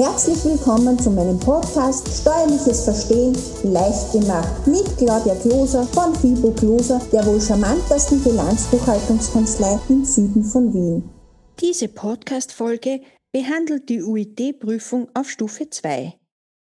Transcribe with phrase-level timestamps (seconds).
[0.00, 7.06] Herzlich willkommen zu meinem Podcast Steuerliches Verstehen leicht gemacht mit Claudia Kloser von Fibo Kloser,
[7.12, 11.10] der wohl charmantesten Bilanzbuchhaltungskanzlei im Süden von Wien.
[11.60, 16.14] Diese Podcast-Folge behandelt die UIT-Prüfung auf Stufe 2.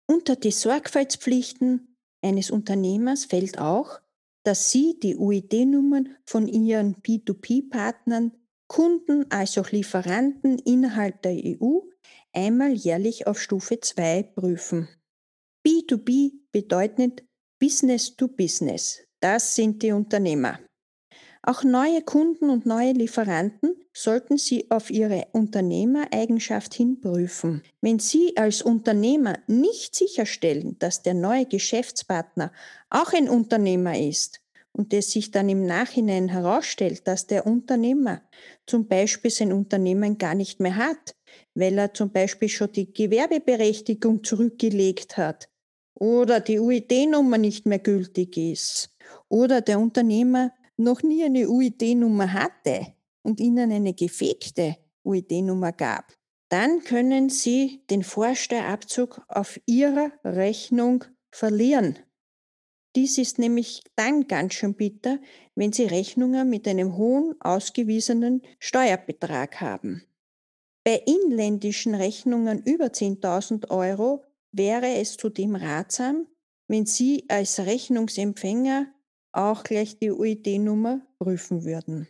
[0.09, 4.01] Unter die Sorgfaltspflichten eines Unternehmers fällt auch,
[4.43, 8.33] dass Sie die UID-Nummern von Ihren P2P-Partnern,
[8.67, 11.90] Kunden als auch Lieferanten innerhalb der EU
[12.33, 14.89] einmal jährlich auf Stufe 2 prüfen.
[15.67, 17.25] B2B bedeutet
[17.61, 19.01] Business to Business.
[19.21, 20.59] Das sind die Unternehmer.
[21.43, 27.63] Auch neue Kunden und neue Lieferanten sollten Sie auf Ihre Unternehmereigenschaft hin prüfen.
[27.81, 32.53] Wenn Sie als Unternehmer nicht sicherstellen, dass der neue Geschäftspartner
[32.91, 34.41] auch ein Unternehmer ist
[34.73, 38.23] und es sich dann im Nachhinein herausstellt, dass der Unternehmer
[38.67, 41.17] zum Beispiel sein Unternehmen gar nicht mehr hat,
[41.55, 45.49] weil er zum Beispiel schon die Gewerbeberechtigung zurückgelegt hat
[45.95, 48.97] oder die UID-Nummer nicht mehr gültig ist
[49.29, 56.15] oder der Unternehmer noch nie eine UID-Nummer hatte und Ihnen eine gefegte UID-Nummer gab,
[56.49, 61.99] dann können Sie den Vorsteuerabzug auf Ihrer Rechnung verlieren.
[62.97, 65.21] Dies ist nämlich dann ganz schön bitter,
[65.55, 70.05] wenn Sie Rechnungen mit einem hohen ausgewiesenen Steuerbetrag haben.
[70.85, 76.27] Bei inländischen Rechnungen über 10.000 Euro wäre es zudem ratsam,
[76.67, 78.93] wenn Sie als Rechnungsempfänger
[79.33, 82.09] auch gleich die UID-Nummer prüfen würden.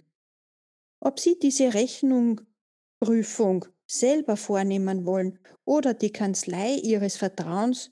[1.00, 7.90] Ob Sie diese Rechnungprüfung selber vornehmen wollen oder die Kanzlei Ihres Vertrauens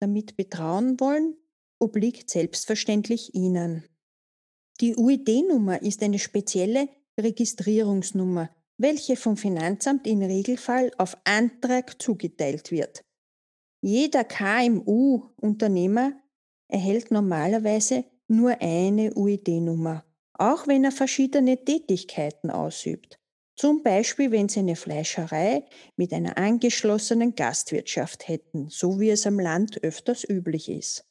[0.00, 1.36] damit betrauen wollen,
[1.78, 3.84] obliegt selbstverständlich Ihnen.
[4.80, 13.04] Die UID-Nummer ist eine spezielle Registrierungsnummer, welche vom Finanzamt im Regelfall auf Antrag zugeteilt wird.
[13.80, 16.12] Jeder KMU-Unternehmer
[16.68, 23.18] erhält normalerweise nur eine UID-Nummer, auch wenn er verschiedene Tätigkeiten ausübt.
[23.54, 25.64] Zum Beispiel, wenn Sie eine Fleischerei
[25.96, 31.06] mit einer angeschlossenen Gastwirtschaft hätten, so wie es am Land öfters üblich ist.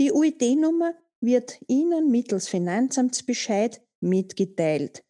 [0.00, 5.04] Die UID-Nummer wird Ihnen mittels Finanzamtsbescheid mitgeteilt.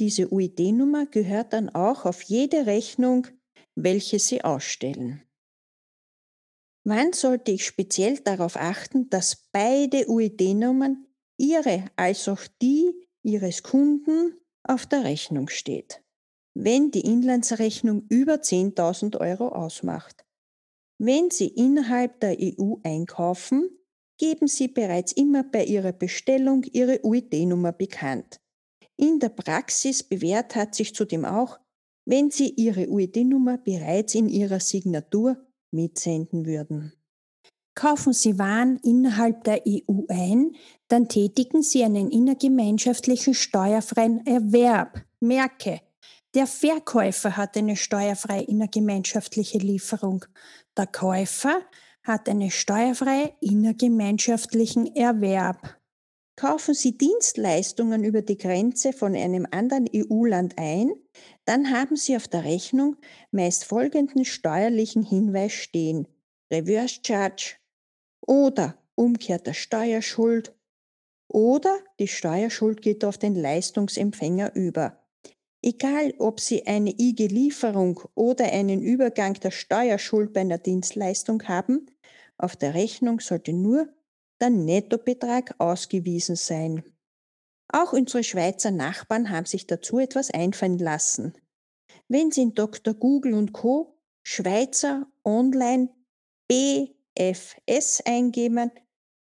[0.00, 3.26] Diese UID-Nummer gehört dann auch auf jede Rechnung,
[3.74, 5.22] welche Sie ausstellen.
[6.84, 14.40] Wann sollte ich speziell darauf achten, dass beide UID-Nummern Ihre als auch die Ihres Kunden
[14.62, 16.02] auf der Rechnung steht?
[16.54, 20.24] Wenn die Inlandsrechnung über 10.000 Euro ausmacht.
[20.98, 23.68] Wenn Sie innerhalb der EU einkaufen,
[24.24, 28.40] geben Sie bereits immer bei Ihrer Bestellung Ihre UID-Nummer bekannt.
[28.96, 31.58] In der Praxis bewährt hat sich zudem auch,
[32.06, 35.36] wenn Sie Ihre UID-Nummer bereits in Ihrer Signatur
[35.72, 36.94] mitsenden würden.
[37.74, 40.52] Kaufen Sie Waren innerhalb der EU ein,
[40.88, 45.04] dann tätigen Sie einen innergemeinschaftlichen steuerfreien Erwerb.
[45.20, 45.82] Merke,
[46.34, 50.24] der Verkäufer hat eine steuerfreie innergemeinschaftliche Lieferung.
[50.78, 51.60] Der Käufer
[52.04, 55.80] hat eine steuerfreie innergemeinschaftlichen Erwerb.
[56.36, 60.92] Kaufen Sie Dienstleistungen über die Grenze von einem anderen EU-Land ein,
[61.44, 62.96] dann haben Sie auf der Rechnung
[63.30, 66.06] meist folgenden steuerlichen Hinweis stehen.
[66.52, 67.56] Reverse Charge
[68.26, 70.54] oder umkehrter Steuerschuld
[71.28, 75.00] oder die Steuerschuld geht auf den Leistungsempfänger über.
[75.62, 81.86] Egal, ob Sie eine IG-Lieferung oder einen Übergang der Steuerschuld bei einer Dienstleistung haben,
[82.38, 83.88] auf der Rechnung sollte nur
[84.40, 86.84] der Nettobetrag ausgewiesen sein.
[87.68, 91.34] Auch unsere Schweizer Nachbarn haben sich dazu etwas einfallen lassen.
[92.08, 92.94] Wenn Sie in Dr.
[92.94, 93.98] Google und Co.
[94.22, 95.88] Schweizer Online
[96.48, 98.70] BFS eingeben,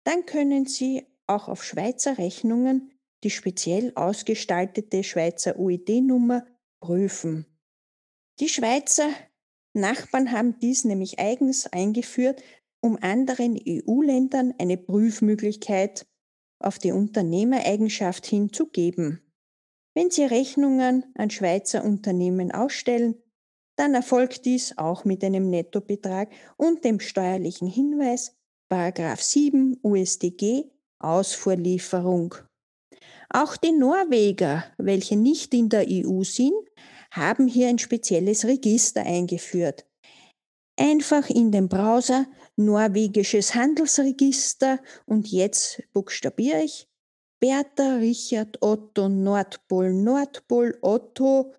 [0.04, 2.92] dann können Sie auch auf Schweizer Rechnungen
[3.26, 6.46] die speziell ausgestaltete Schweizer UID-Nummer
[6.80, 7.48] prüfen.
[8.40, 9.10] Die Schweizer
[9.74, 12.44] Nachbarn haben dies nämlich eigens eingeführt,
[12.86, 16.06] um anderen EU-Ländern eine Prüfmöglichkeit
[16.60, 19.22] auf die Unternehmereigenschaft hinzugeben.
[19.96, 23.16] Wenn Sie Rechnungen an Schweizer Unternehmen ausstellen,
[23.76, 28.36] dann erfolgt dies auch mit einem Nettobetrag und dem steuerlichen Hinweis
[28.70, 30.66] 7 USDG
[31.00, 32.36] Ausfuhrlieferung.
[33.30, 36.54] Auch die Norweger, welche nicht in der EU sind,
[37.10, 39.86] haben hier ein spezielles Register eingeführt.
[40.78, 46.88] Einfach in den Browser norwegisches Handelsregister und jetzt buchstabiere ich
[47.40, 51.54] Bertha, Richard, Otto, Nordpol, Nordpol, Otto,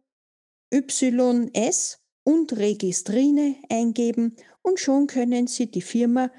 [0.73, 6.31] YS und Registrine eingeben und schon können Sie die Firma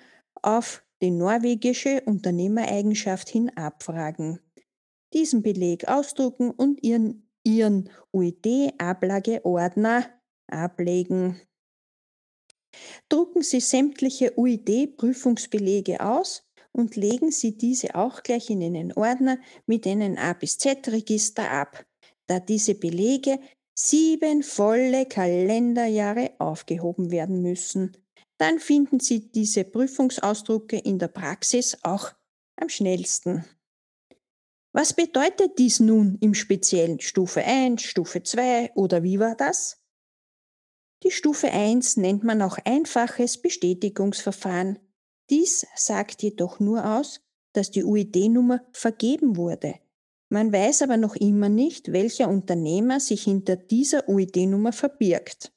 [0.41, 4.39] auf die norwegische Unternehmereigenschaft hin abfragen.
[5.13, 10.09] Diesen Beleg ausdrucken und Ihren, Ihren UID-Ablageordner
[10.47, 11.39] ablegen.
[13.09, 19.87] Drucken Sie sämtliche UID-Prüfungsbelege aus und legen Sie diese auch gleich in einen Ordner mit
[19.87, 21.85] einem A bis Z-Register ab,
[22.27, 23.39] da diese Belege
[23.73, 27.95] sieben volle Kalenderjahre aufgehoben werden müssen.
[28.37, 32.11] Dann finden Sie diese Prüfungsausdrucke in der Praxis auch
[32.55, 33.45] am schnellsten.
[34.73, 39.81] Was bedeutet dies nun im speziellen Stufe 1, Stufe 2 oder wie war das?
[41.03, 44.79] Die Stufe 1 nennt man auch einfaches Bestätigungsverfahren.
[45.29, 47.21] Dies sagt jedoch nur aus,
[47.53, 49.75] dass die UID-Nummer vergeben wurde.
[50.29, 55.53] Man weiß aber noch immer nicht, welcher Unternehmer sich hinter dieser UID-Nummer verbirgt.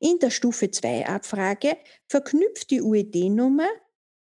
[0.00, 1.76] In der Stufe 2 Abfrage
[2.08, 3.68] verknüpft die UID-Nummer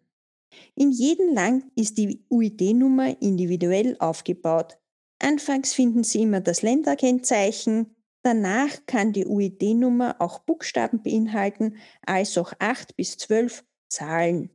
[0.73, 4.77] In jedem Land ist die UID-Nummer individuell aufgebaut.
[5.19, 12.53] Anfangs finden Sie immer das Länderkennzeichen, danach kann die UID-Nummer auch Buchstaben beinhalten, als auch
[12.59, 14.49] 8 bis 12 Zahlen.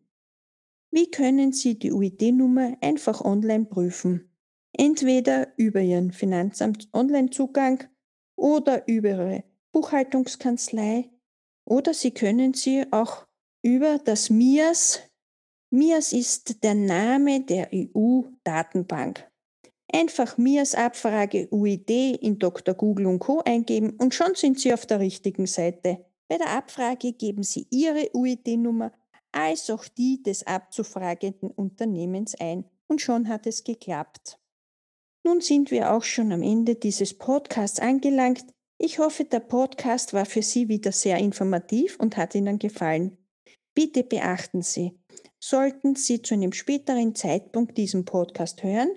[0.90, 4.30] Wie können Sie die UID-Nummer einfach online prüfen?
[4.72, 7.84] Entweder über Ihren Finanzamt-Online-Zugang
[8.36, 11.10] oder über Ihre Buchhaltungskanzlei
[11.64, 13.26] oder Sie können sie auch
[13.62, 15.02] über das MIAS.
[15.70, 19.29] MIAS ist der Name der EU-Datenbank.
[19.92, 21.90] Einfach MIAS-Abfrage UID
[22.20, 22.74] in Dr.
[22.74, 23.42] Google und Co.
[23.44, 26.04] eingeben und schon sind Sie auf der richtigen Seite.
[26.28, 28.92] Bei der Abfrage geben Sie Ihre UID-Nummer
[29.32, 32.64] als auch die des abzufragenden Unternehmens ein.
[32.88, 34.38] Und schon hat es geklappt.
[35.24, 38.44] Nun sind wir auch schon am Ende dieses Podcasts angelangt.
[38.78, 43.18] Ich hoffe, der Podcast war für Sie wieder sehr informativ und hat Ihnen gefallen.
[43.74, 44.98] Bitte beachten Sie,
[45.38, 48.90] sollten Sie zu einem späteren Zeitpunkt diesen Podcast hören,